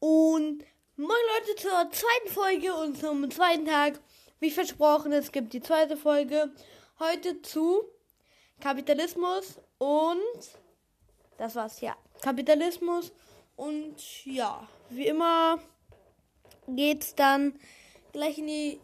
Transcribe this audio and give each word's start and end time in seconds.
Und 0.00 0.64
moin 0.96 1.10
Leute 1.36 1.56
zur 1.56 1.90
zweiten 1.90 2.28
Folge 2.32 2.74
und 2.74 2.98
zum 2.98 3.30
zweiten 3.30 3.66
Tag. 3.66 4.00
Wie 4.38 4.50
versprochen, 4.50 5.12
es 5.12 5.30
gibt 5.30 5.52
die 5.52 5.60
zweite 5.60 5.98
Folge 5.98 6.50
heute 6.98 7.42
zu 7.42 7.84
Kapitalismus 8.60 9.58
und 9.76 10.18
das 11.36 11.54
war's, 11.54 11.82
ja. 11.82 11.94
Kapitalismus 12.22 13.12
und 13.56 14.24
ja, 14.24 14.66
wie 14.88 15.06
immer 15.06 15.58
geht's 16.66 17.14
dann 17.14 17.60
gleich 18.12 18.38
in 18.38 18.46
die 18.46 18.80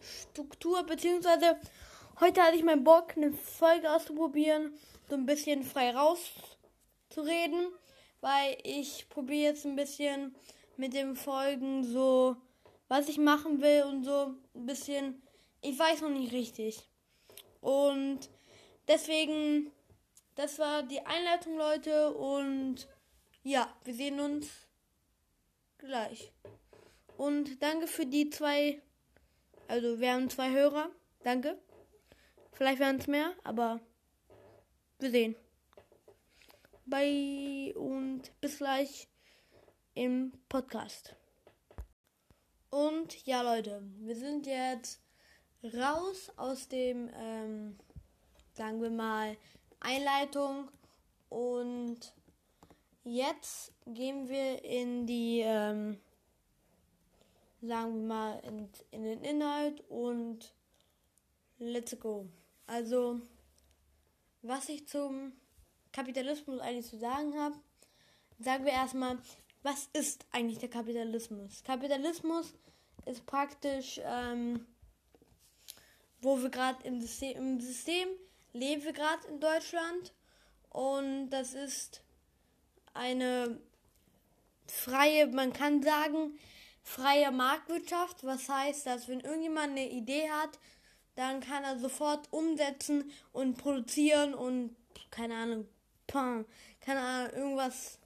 Struktur, 0.00 0.82
beziehungsweise 0.84 1.60
heute 2.20 2.40
hatte 2.42 2.56
ich 2.56 2.64
meinen 2.64 2.84
Bock, 2.84 3.18
eine 3.18 3.34
Folge 3.34 3.92
auszuprobieren, 3.92 4.72
so 5.10 5.14
ein 5.14 5.26
bisschen 5.26 5.62
frei 5.62 5.90
rauszureden 5.90 7.68
weil 8.26 8.58
ich 8.64 9.08
probiere 9.08 9.52
jetzt 9.52 9.64
ein 9.64 9.76
bisschen 9.76 10.34
mit 10.76 10.94
den 10.94 11.14
Folgen 11.14 11.84
so, 11.84 12.36
was 12.88 13.08
ich 13.08 13.18
machen 13.18 13.60
will 13.60 13.84
und 13.84 14.02
so 14.02 14.34
ein 14.52 14.66
bisschen, 14.66 15.22
ich 15.62 15.78
weiß 15.78 16.00
noch 16.00 16.08
nicht 16.08 16.32
richtig. 16.32 16.88
Und 17.60 18.28
deswegen, 18.88 19.70
das 20.34 20.58
war 20.58 20.82
die 20.82 20.98
Einleitung, 21.06 21.56
Leute, 21.56 22.12
und 22.14 22.88
ja, 23.44 23.72
wir 23.84 23.94
sehen 23.94 24.18
uns 24.18 24.48
gleich. 25.78 26.32
Und 27.16 27.62
danke 27.62 27.86
für 27.86 28.06
die 28.06 28.28
zwei, 28.30 28.82
also 29.68 30.00
wir 30.00 30.12
haben 30.12 30.28
zwei 30.30 30.50
Hörer, 30.50 30.90
danke. 31.22 31.60
Vielleicht 32.54 32.80
werden 32.80 32.98
es 32.98 33.06
mehr, 33.06 33.34
aber 33.44 33.78
wir 34.98 35.12
sehen. 35.12 35.36
Bye 36.88 37.74
und 37.74 38.30
bis 38.40 38.58
gleich 38.58 39.08
im 39.94 40.30
Podcast. 40.48 41.16
Und 42.70 43.26
ja, 43.26 43.42
Leute, 43.42 43.82
wir 43.98 44.14
sind 44.14 44.46
jetzt 44.46 45.02
raus 45.64 46.30
aus 46.36 46.68
dem, 46.68 47.10
ähm, 47.12 47.76
sagen 48.52 48.80
wir 48.80 48.90
mal, 48.90 49.36
Einleitung 49.80 50.70
und 51.28 52.14
jetzt 53.02 53.72
gehen 53.86 54.28
wir 54.28 54.64
in 54.64 55.08
die, 55.08 55.40
ähm, 55.40 55.98
sagen 57.62 57.96
wir 57.96 58.06
mal, 58.06 58.38
in, 58.44 58.68
in 58.92 59.02
den 59.02 59.24
Inhalt 59.24 59.82
und 59.88 60.54
let's 61.58 61.98
go. 61.98 62.28
Also, 62.68 63.20
was 64.42 64.68
ich 64.68 64.86
zum 64.86 65.32
Kapitalismus 65.96 66.60
eigentlich 66.60 66.86
zu 66.86 66.98
sagen 66.98 67.34
habe, 67.38 67.56
sagen 68.38 68.66
wir 68.66 68.72
erstmal, 68.72 69.18
was 69.62 69.88
ist 69.94 70.26
eigentlich 70.30 70.58
der 70.58 70.68
Kapitalismus? 70.68 71.64
Kapitalismus 71.64 72.52
ist 73.06 73.24
praktisch, 73.24 73.98
ähm, 74.04 74.66
wo 76.20 76.42
wir 76.42 76.50
gerade 76.50 76.86
im 76.86 77.00
System, 77.00 77.38
im 77.38 77.60
System 77.60 78.08
leben 78.52 78.84
wir 78.84 78.92
gerade 78.92 79.26
in 79.28 79.40
Deutschland 79.40 80.12
und 80.68 81.30
das 81.30 81.54
ist 81.54 82.02
eine 82.92 83.58
freie, 84.66 85.28
man 85.28 85.54
kann 85.54 85.82
sagen, 85.82 86.38
freie 86.82 87.30
Marktwirtschaft, 87.32 88.22
was 88.22 88.50
heißt, 88.50 88.86
dass 88.86 89.08
wenn 89.08 89.20
irgendjemand 89.20 89.70
eine 89.70 89.88
Idee 89.88 90.28
hat, 90.28 90.58
dann 91.14 91.40
kann 91.40 91.64
er 91.64 91.78
sofort 91.78 92.30
umsetzen 92.34 93.10
und 93.32 93.56
produzieren 93.56 94.34
und 94.34 94.76
keine 95.10 95.34
Ahnung, 95.36 95.66
keine 96.08 97.00
Ahnung, 97.00 97.32
irgendwas 97.34 97.98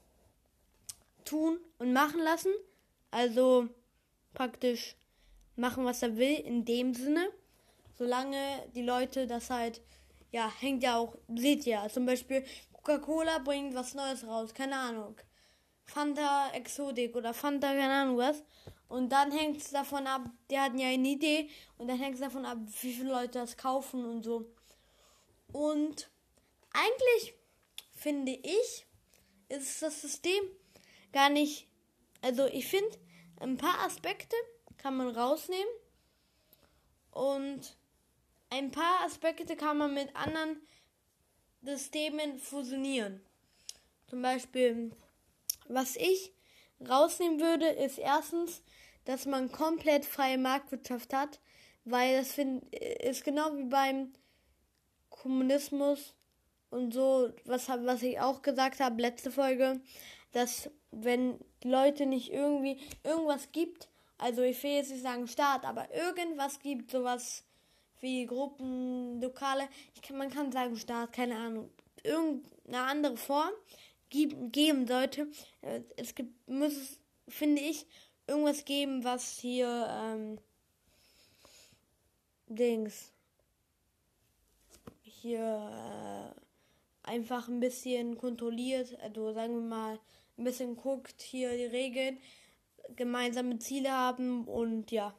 tun 1.25 1.59
und 1.79 1.93
machen 1.93 2.21
lassen. 2.21 2.53
Also 3.11 3.69
praktisch 4.35 4.97
machen, 5.57 5.85
was 5.85 6.03
er 6.03 6.17
will, 6.17 6.37
in 6.37 6.65
dem 6.65 6.95
Sinne. 6.95 7.29
Solange 7.99 8.69
die 8.75 8.83
Leute 8.83 9.27
das 9.27 9.51
halt, 9.51 9.83
ja, 10.31 10.51
hängt 10.61 10.83
ja 10.83 10.97
auch, 10.97 11.17
seht 11.35 11.67
ihr, 11.67 11.87
zum 11.93 12.07
Beispiel 12.07 12.45
Coca-Cola 12.73 13.39
bringt 13.39 13.75
was 13.75 13.95
Neues 13.95 14.27
raus, 14.27 14.55
keine 14.55 14.77
Ahnung. 14.77 15.17
Fanta 15.85 16.51
Exotic 16.53 17.15
oder 17.17 17.35
Fanta, 17.35 17.69
keine 17.69 17.93
Ahnung 17.93 18.17
was. 18.17 18.43
Und 18.89 19.11
dann 19.11 19.31
hängt 19.31 19.59
es 19.59 19.71
davon 19.71 20.07
ab, 20.07 20.23
die 20.51 20.59
hatten 20.59 20.79
ja 20.79 20.89
eine 20.89 21.09
Idee, 21.09 21.49
und 21.79 21.89
dann 21.89 21.99
hängt 21.99 22.15
es 22.15 22.21
davon 22.21 22.45
ab, 22.45 22.59
wie 22.81 22.93
viele 22.93 23.11
Leute 23.11 23.39
das 23.39 23.57
kaufen 23.57 24.05
und 24.05 24.23
so. 24.23 24.47
Und 25.53 26.11
eigentlich 26.73 27.35
finde 28.01 28.33
ich, 28.33 28.87
ist 29.51 29.83
das 29.83 30.01
System 30.01 30.43
gar 31.13 31.29
nicht. 31.29 31.69
Also 32.23 32.47
ich 32.47 32.67
finde, 32.67 32.99
ein 33.41 33.59
paar 33.59 33.81
Aspekte 33.81 34.37
kann 34.79 34.97
man 34.97 35.09
rausnehmen 35.09 35.73
und 37.11 37.77
ein 38.49 38.71
paar 38.71 39.05
Aspekte 39.05 39.55
kann 39.55 39.77
man 39.77 39.93
mit 39.93 40.17
anderen 40.17 40.63
Systemen 41.63 42.39
fusionieren. 42.39 43.21
Zum 44.09 44.23
Beispiel, 44.23 44.93
was 45.69 45.97
ich 45.97 46.33
rausnehmen 46.81 47.39
würde, 47.39 47.67
ist 47.67 47.99
erstens, 47.99 48.63
dass 49.05 49.27
man 49.27 49.53
komplett 49.53 50.07
freie 50.07 50.39
Marktwirtschaft 50.39 51.13
hat, 51.13 51.39
weil 51.85 52.17
das 52.17 52.33
find, 52.33 52.65
ist 52.75 53.25
genau 53.25 53.55
wie 53.57 53.65
beim 53.65 54.15
Kommunismus 55.11 56.15
und 56.71 56.93
so, 56.93 57.31
was, 57.45 57.69
was 57.69 58.03
ich 58.03 58.21
auch 58.21 58.43
gesagt 58.43 58.81
habe, 58.81 59.03
letzte 59.03 59.31
Folge, 59.31 59.81
dass 60.33 60.71
wenn 60.93 61.39
Leute 61.63 62.07
nicht 62.07 62.33
irgendwie 62.33 62.79
irgendwas 63.05 63.51
gibt, 63.53 63.89
also 64.19 64.43
ich 64.43 64.63
will 64.63 64.73
jetzt 64.73 64.91
nicht 64.91 65.03
sagen 65.03 65.27
Staat, 65.27 65.65
aber 65.65 65.93
irgendwas 65.95 66.61
gibt, 66.61 66.91
sowas 66.91 67.45
wie 68.01 68.27
Gruppen, 68.27 69.21
Lokale, 69.21 69.69
kann, 70.03 70.19
man 70.19 70.31
kann 70.31 70.53
sagen 70.53 70.77
Staat, 70.77 71.13
keine 71.13 71.37
Ahnung, 71.37 71.71
irgendeine 72.03 72.83
andere 72.83 73.17
Form 73.17 73.51
geben 74.11 74.87
sollte. 74.87 75.29
Es 75.97 76.15
gibt, 76.15 76.49
muss 76.49 76.73
es, 76.73 76.99
finde 77.29 77.63
ich, 77.63 77.87
irgendwas 78.27 78.65
geben, 78.65 79.05
was 79.05 79.39
hier, 79.39 79.87
ähm, 79.91 80.39
Dings, 82.47 83.13
hier, 85.03 85.39
äh, 85.39 86.10
einfach 87.11 87.49
ein 87.49 87.61
bisschen 87.61 88.17
kontrolliert, 88.17 88.97
also 89.01 89.33
sagen 89.33 89.55
wir 89.55 89.69
mal, 89.69 89.99
ein 90.39 90.45
bisschen 90.45 90.77
guckt, 90.77 91.21
hier 91.21 91.57
die 91.57 91.65
Regeln, 91.65 92.19
gemeinsame 92.97 93.59
Ziele 93.59 93.91
haben 93.91 94.47
und 94.47 94.91
ja. 94.91 95.15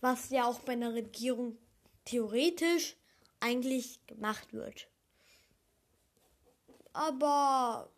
Was 0.00 0.30
ja 0.30 0.46
auch 0.46 0.58
bei 0.60 0.72
einer 0.72 0.94
Regierung 0.94 1.56
theoretisch 2.04 2.96
eigentlich 3.40 4.04
gemacht 4.06 4.52
wird. 4.52 4.88
Aber 6.92 7.88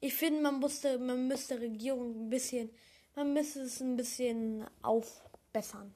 ich 0.00 0.14
finde, 0.14 0.40
man 0.40 0.60
musste, 0.60 0.98
man 0.98 1.28
müsste 1.28 1.60
Regierung 1.60 2.26
ein 2.26 2.30
bisschen, 2.30 2.70
man 3.14 3.32
müsste 3.32 3.60
es 3.62 3.80
ein 3.80 3.96
bisschen 3.96 4.64
aufbessern. 4.82 5.92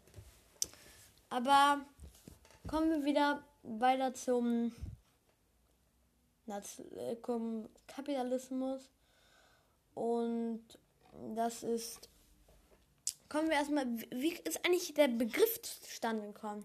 Aber 1.30 1.84
kommen 2.66 2.90
wir 2.90 3.04
wieder 3.04 3.44
weiter 3.62 4.14
zum 4.14 4.72
Kapitalismus. 7.86 8.90
Und 9.94 10.62
das 11.34 11.62
ist. 11.62 12.08
Kommen 13.28 13.48
wir 13.48 13.56
erstmal. 13.56 13.86
Wie 14.10 14.32
ist 14.32 14.64
eigentlich 14.64 14.94
der 14.94 15.08
Begriff 15.08 15.62
zustande 15.62 16.26
gekommen? 16.26 16.64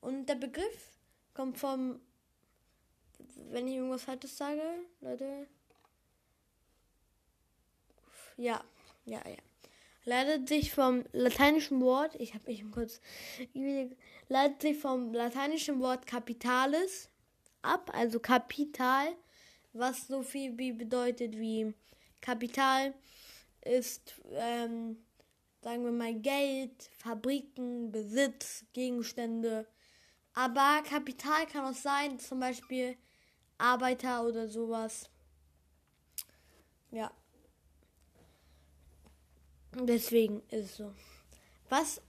Und 0.00 0.26
der 0.26 0.36
Begriff 0.36 0.92
kommt 1.34 1.58
vom. 1.58 2.00
Wenn 3.50 3.68
ich 3.68 3.74
irgendwas 3.74 4.04
Falsches 4.04 4.36
sage, 4.36 4.62
Leute. 5.00 5.46
Ja, 8.36 8.62
ja, 9.04 9.20
ja. 9.28 9.36
Leitet 10.04 10.48
sich 10.48 10.72
vom 10.72 11.04
lateinischen 11.12 11.80
Wort, 11.82 12.14
ich 12.14 12.32
habe 12.32 12.46
mich 12.46 12.64
kurz, 12.70 13.00
leitet 14.28 14.62
sich 14.62 14.78
vom 14.78 15.12
lateinischen 15.12 15.80
Wort 15.80 16.06
Capitalis 16.06 17.10
ab, 17.62 17.90
also 17.94 18.20
Kapital, 18.20 19.16
was 19.72 20.06
so 20.06 20.22
viel 20.22 20.56
wie 20.58 20.72
bedeutet 20.72 21.36
wie 21.38 21.74
Kapital 22.20 22.94
ist, 23.64 24.14
ähm, 24.32 24.96
sagen 25.62 25.84
wir 25.84 25.92
mal, 25.92 26.14
Geld, 26.14 26.90
Fabriken, 26.98 27.90
Besitz, 27.90 28.64
Gegenstände. 28.72 29.66
Aber 30.34 30.82
Kapital 30.88 31.46
kann 31.46 31.64
auch 31.64 31.76
sein, 31.76 32.18
zum 32.18 32.40
Beispiel 32.40 32.96
Arbeiter 33.58 34.24
oder 34.24 34.48
sowas. 34.48 35.10
Ja. 36.90 37.10
Deswegen 39.72 40.42
ist 40.48 40.64
es 40.64 40.76
so. 40.76 40.94
Was 41.68 42.00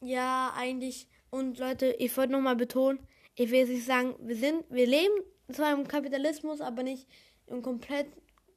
ja 0.00 0.52
eigentlich, 0.56 1.06
und 1.30 1.58
Leute, 1.58 1.92
ich 1.98 2.16
wollte 2.16 2.32
nochmal 2.32 2.56
betonen, 2.56 3.06
ich 3.34 3.50
will 3.50 3.66
nicht 3.66 3.86
sagen, 3.86 4.14
wir 4.20 4.36
sind, 4.36 4.64
wir 4.70 4.86
leben 4.86 5.14
zwar 5.52 5.72
im 5.72 5.86
Kapitalismus, 5.86 6.60
aber 6.60 6.82
nicht 6.82 7.06
im 7.46 7.62
komplett 7.62 8.06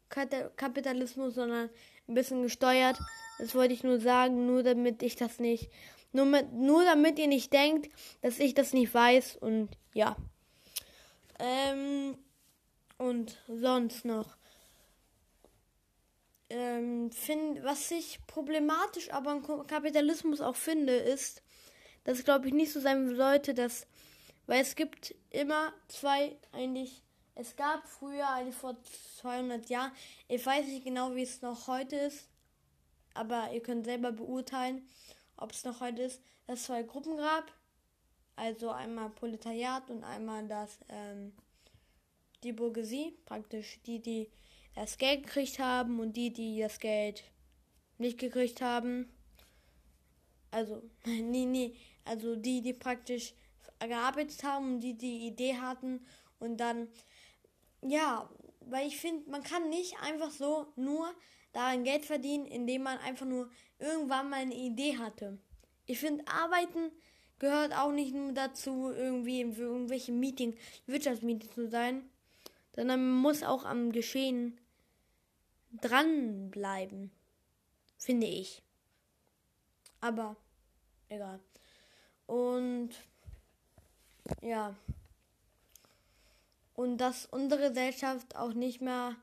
Kapitalismus, 0.09 1.35
sondern 1.35 1.69
ein 2.07 2.13
bisschen 2.13 2.43
gesteuert. 2.43 2.99
Das 3.39 3.55
wollte 3.55 3.73
ich 3.73 3.83
nur 3.83 3.99
sagen, 3.99 4.45
nur 4.45 4.63
damit 4.63 5.03
ich 5.03 5.15
das 5.15 5.39
nicht, 5.39 5.69
nur, 6.11 6.25
mit, 6.25 6.53
nur 6.53 6.85
damit 6.85 7.19
ihr 7.19 7.27
nicht 7.27 7.51
denkt, 7.51 7.89
dass 8.21 8.39
ich 8.39 8.53
das 8.53 8.71
nicht 8.71 8.93
weiß 8.93 9.35
und 9.35 9.69
ja. 9.93 10.15
Ähm, 11.39 12.17
und 12.97 13.37
sonst 13.49 14.05
noch. 14.05 14.37
Ähm, 16.49 17.11
find, 17.11 17.63
was 17.63 17.91
ich 17.91 18.19
problematisch 18.27 19.11
aber 19.11 19.33
im 19.33 19.67
Kapitalismus 19.67 20.39
auch 20.39 20.55
finde, 20.55 20.93
ist, 20.93 21.41
dass 22.05 22.23
glaube 22.23 22.47
ich 22.47 22.53
nicht 22.53 22.71
so 22.71 22.79
sein 22.79 23.15
sollte, 23.15 23.53
dass, 23.53 23.87
weil 24.47 24.61
es 24.61 24.75
gibt 24.75 25.15
immer 25.29 25.73
zwei 25.87 26.35
eigentlich, 26.51 27.01
es 27.35 27.55
gab 27.55 27.87
früher, 27.87 28.29
eigentlich 28.29 28.55
vor 28.55 28.77
200 29.17 29.69
Jahren, 29.69 29.91
ich 30.27 30.45
weiß 30.45 30.65
nicht 30.67 30.85
genau, 30.85 31.15
wie 31.15 31.23
es 31.23 31.41
noch 31.41 31.67
heute 31.67 31.95
ist, 31.95 32.29
aber 33.13 33.51
ihr 33.51 33.61
könnt 33.61 33.85
selber 33.85 34.11
beurteilen, 34.11 34.87
ob 35.37 35.51
es 35.51 35.63
noch 35.63 35.79
heute 35.79 36.03
ist, 36.03 36.21
dass 36.47 36.63
zwei 36.63 36.83
Gruppen 36.83 37.17
gab, 37.17 37.51
also 38.35 38.69
einmal 38.69 39.09
Proletariat 39.09 39.89
und 39.89 40.03
einmal 40.03 40.47
das, 40.47 40.79
ähm, 40.89 41.33
die 42.43 42.51
Bourgeoisie, 42.51 43.17
praktisch 43.25 43.79
die, 43.85 44.01
die 44.01 44.29
das 44.75 44.97
Geld 44.97 45.23
gekriegt 45.23 45.59
haben 45.59 45.99
und 45.99 46.13
die, 46.13 46.31
die 46.31 46.59
das 46.59 46.79
Geld 46.79 47.23
nicht 47.97 48.19
gekriegt 48.19 48.61
haben. 48.61 49.09
Also, 50.51 50.83
nee, 51.05 51.45
nee, 51.45 51.75
also 52.03 52.35
die, 52.35 52.61
die 52.61 52.73
praktisch 52.73 53.33
gearbeitet 53.79 54.43
haben 54.43 54.75
und 54.75 54.79
die, 54.81 54.97
die 54.97 55.27
Idee 55.27 55.57
hatten 55.57 56.05
und 56.39 56.57
dann, 56.57 56.87
ja, 57.81 58.29
weil 58.61 58.87
ich 58.87 58.97
finde, 58.97 59.29
man 59.29 59.43
kann 59.43 59.69
nicht 59.69 59.95
einfach 60.01 60.31
so 60.31 60.67
nur 60.75 61.13
daran 61.53 61.83
Geld 61.83 62.05
verdienen, 62.05 62.45
indem 62.45 62.83
man 62.83 62.97
einfach 62.99 63.25
nur 63.25 63.49
irgendwann 63.79 64.29
mal 64.29 64.41
eine 64.41 64.55
Idee 64.55 64.97
hatte. 64.97 65.37
Ich 65.85 65.99
finde, 65.99 66.27
Arbeiten 66.27 66.91
gehört 67.39 67.73
auch 67.73 67.91
nicht 67.91 68.13
nur 68.13 68.33
dazu, 68.33 68.91
irgendwie 68.91 69.53
für 69.53 69.63
irgendwelche 69.63 70.11
Meetings, 70.11 70.55
Wirtschaftsmeetings 70.87 71.53
zu 71.53 71.69
sein, 71.69 72.09
sondern 72.75 72.99
man 72.99 73.21
muss 73.21 73.43
auch 73.43 73.65
am 73.65 73.91
Geschehen 73.91 74.59
dranbleiben, 75.81 77.11
finde 77.97 78.27
ich. 78.27 78.61
Aber 80.01 80.35
egal. 81.09 81.39
Und 82.25 82.89
ja. 84.41 84.75
Und 86.73 86.97
dass 86.97 87.25
unsere 87.25 87.69
Gesellschaft 87.69 88.35
auch 88.35 88.53
nicht 88.53 88.81
mehr, 88.81 89.15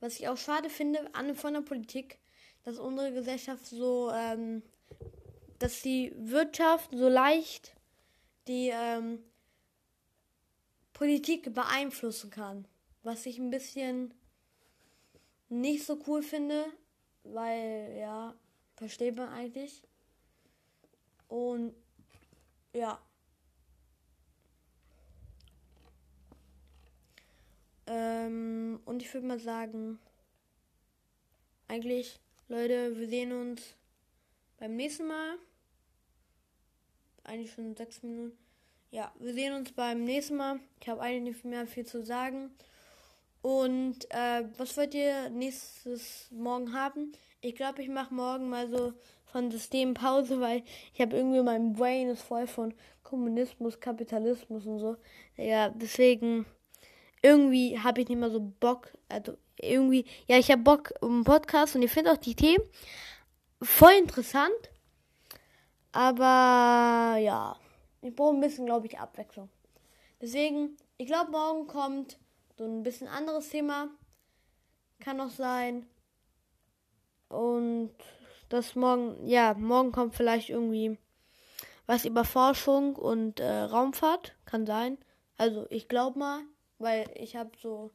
was 0.00 0.18
ich 0.18 0.28
auch 0.28 0.38
schade 0.38 0.70
finde, 0.70 1.14
an 1.14 1.34
von 1.34 1.54
der 1.54 1.60
Politik, 1.60 2.18
dass 2.64 2.78
unsere 2.78 3.12
Gesellschaft 3.12 3.66
so, 3.66 4.10
ähm, 4.10 4.62
dass 5.58 5.82
die 5.82 6.14
Wirtschaft 6.16 6.90
so 6.92 7.08
leicht 7.08 7.74
die 8.48 8.70
ähm, 8.72 9.22
Politik 10.92 11.54
beeinflussen 11.54 12.30
kann. 12.30 12.66
Was 13.02 13.26
ich 13.26 13.38
ein 13.38 13.50
bisschen 13.50 14.14
nicht 15.48 15.84
so 15.84 15.98
cool 16.06 16.22
finde, 16.22 16.64
weil 17.22 17.96
ja, 17.98 18.34
versteht 18.76 19.16
man 19.16 19.28
eigentlich. 19.28 19.82
Und 21.28 21.74
ja. 22.72 22.98
Ähm, 27.86 28.80
und 28.84 29.02
ich 29.02 29.12
würde 29.12 29.26
mal 29.26 29.38
sagen, 29.38 29.98
eigentlich, 31.68 32.18
Leute, 32.48 32.96
wir 32.98 33.08
sehen 33.08 33.32
uns 33.32 33.74
beim 34.58 34.76
nächsten 34.76 35.06
Mal. 35.06 35.36
Eigentlich 37.24 37.52
schon 37.52 37.76
sechs 37.76 38.02
Minuten. 38.02 38.36
Ja, 38.90 39.12
wir 39.18 39.34
sehen 39.34 39.54
uns 39.54 39.72
beim 39.72 40.04
nächsten 40.04 40.36
Mal. 40.36 40.60
Ich 40.80 40.88
habe 40.88 41.00
eigentlich 41.00 41.36
nicht 41.36 41.44
mehr 41.44 41.66
viel 41.66 41.86
zu 41.86 42.04
sagen. 42.04 42.50
Und 43.42 44.10
äh, 44.10 44.44
was 44.56 44.76
wollt 44.76 44.94
ihr 44.94 45.28
nächstes 45.30 46.30
Morgen 46.30 46.72
haben? 46.72 47.12
Ich 47.40 47.54
glaube, 47.54 47.82
ich 47.82 47.88
mache 47.88 48.14
morgen 48.14 48.48
mal 48.48 48.70
so 48.70 48.94
von 49.26 49.50
System 49.50 49.94
Pause, 49.94 50.40
weil 50.40 50.62
ich 50.94 51.00
habe 51.00 51.16
irgendwie 51.16 51.42
mein 51.42 51.72
Brain 51.72 52.08
ist 52.08 52.22
voll 52.22 52.46
von 52.46 52.72
Kommunismus, 53.02 53.80
Kapitalismus 53.80 54.64
und 54.64 54.78
so. 54.78 54.96
Ja, 55.36 55.68
deswegen 55.68 56.46
irgendwie 57.24 57.80
habe 57.80 58.02
ich 58.02 58.08
nicht 58.08 58.18
mehr 58.18 58.30
so 58.30 58.40
Bock. 58.40 58.92
Also 59.08 59.38
irgendwie, 59.56 60.04
ja, 60.28 60.36
ich 60.36 60.50
habe 60.50 60.62
Bock 60.62 60.92
um 61.00 61.24
Podcast 61.24 61.74
und 61.74 61.82
ich 61.82 61.90
finde 61.90 62.12
auch 62.12 62.18
die 62.18 62.36
Themen 62.36 62.62
voll 63.62 63.94
interessant. 63.98 64.70
Aber 65.90 67.16
ja, 67.18 67.56
ich 68.02 68.14
brauche 68.14 68.34
ein 68.34 68.40
bisschen, 68.40 68.66
glaube 68.66 68.86
ich, 68.86 68.98
Abwechslung. 68.98 69.48
Deswegen, 70.20 70.76
ich 70.98 71.06
glaube, 71.06 71.30
morgen 71.30 71.66
kommt 71.66 72.18
so 72.58 72.64
ein 72.64 72.82
bisschen 72.82 73.08
anderes 73.08 73.48
Thema. 73.48 73.88
Kann 75.00 75.20
auch 75.20 75.30
sein. 75.30 75.86
Und 77.28 77.94
das 78.50 78.74
morgen, 78.74 79.26
ja, 79.26 79.54
morgen 79.54 79.92
kommt 79.92 80.14
vielleicht 80.14 80.50
irgendwie 80.50 80.98
was 81.86 82.04
über 82.04 82.24
Forschung 82.24 82.96
und 82.96 83.40
äh, 83.40 83.60
Raumfahrt. 83.62 84.34
Kann 84.44 84.66
sein. 84.66 84.98
Also 85.38 85.66
ich 85.70 85.88
glaube 85.88 86.18
mal, 86.18 86.42
weil 86.78 87.10
ich 87.14 87.36
habe 87.36 87.50
so 87.60 87.90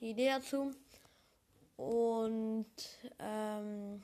die 0.00 0.10
Idee 0.10 0.28
dazu. 0.28 0.72
Und 1.76 2.66
ähm, 3.18 4.02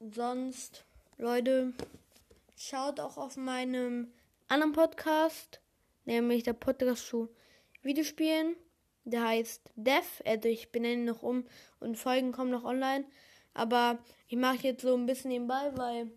sonst, 0.00 0.84
Leute, 1.16 1.72
schaut 2.56 3.00
auch 3.00 3.16
auf 3.16 3.36
meinem 3.36 4.12
anderen 4.48 4.72
Podcast, 4.72 5.60
nämlich 6.04 6.42
der 6.42 6.52
Podcast 6.52 7.06
zu 7.06 7.28
Videospielen. 7.82 8.56
Der 9.04 9.26
heißt 9.26 9.70
Dev, 9.76 10.22
also 10.26 10.48
ich 10.48 10.70
benenne 10.70 10.94
ihn 10.94 11.04
noch 11.06 11.22
um 11.22 11.46
und 11.78 11.96
Folgen 11.96 12.32
kommen 12.32 12.50
noch 12.50 12.64
online. 12.64 13.04
Aber 13.54 13.98
ich 14.28 14.36
mache 14.36 14.58
jetzt 14.68 14.82
so 14.82 14.94
ein 14.94 15.06
bisschen 15.06 15.30
nebenbei, 15.30 15.72
weil 15.74 16.10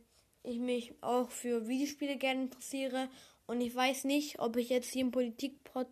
ich 0.43 0.59
mich 0.59 0.93
auch 1.01 1.29
für 1.29 1.67
Videospiele 1.67 2.17
gerne 2.17 2.43
interessiere. 2.43 3.09
Und 3.45 3.61
ich 3.61 3.75
weiß 3.75 4.05
nicht, 4.05 4.39
ob 4.39 4.57
ich 4.57 4.69
jetzt 4.69 4.91
hier 4.91 5.01
im 5.01 5.11
Politikpod, 5.11 5.87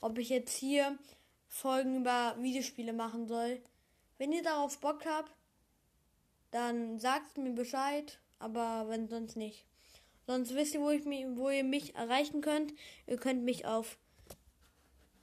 ob 0.00 0.18
ich 0.18 0.28
jetzt 0.28 0.56
hier 0.56 0.98
Folgen 1.48 2.00
über 2.00 2.36
Videospiele 2.38 2.92
machen 2.92 3.26
soll. 3.26 3.60
Wenn 4.18 4.32
ihr 4.32 4.42
darauf 4.42 4.78
Bock 4.80 5.04
habt, 5.06 5.32
dann 6.50 6.98
sagt 6.98 7.38
mir 7.38 7.52
Bescheid, 7.52 8.20
aber 8.38 8.88
wenn 8.88 9.08
sonst 9.08 9.36
nicht. 9.36 9.66
Sonst 10.26 10.54
wisst 10.54 10.74
ihr, 10.74 10.80
wo, 10.80 10.90
ich 10.90 11.04
mich, 11.04 11.26
wo 11.34 11.50
ihr 11.50 11.64
mich 11.64 11.94
erreichen 11.94 12.40
könnt. 12.40 12.72
Ihr 13.06 13.16
könnt 13.16 13.44
mich 13.44 13.66
auf 13.66 13.98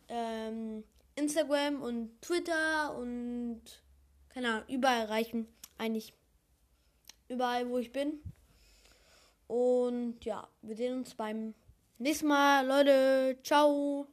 ähm, 0.10 0.84
Instagram 1.16 1.82
und 1.82 2.22
Twitter 2.22 2.98
und 2.98 3.62
keine 4.30 4.50
Ahnung, 4.50 4.70
überall 4.70 5.02
erreichen. 5.02 5.48
Eigentlich 5.78 6.14
überall, 7.28 7.70
wo 7.70 7.78
ich 7.78 7.92
bin. 7.92 8.22
Und 9.48 10.24
ja, 10.26 10.48
wir 10.62 10.76
sehen 10.76 10.98
uns 10.98 11.16
beim 11.16 11.54
nächsten 12.00 12.28
Mal, 12.28 12.66
Leute. 12.66 13.38
Ciao. 13.44 14.08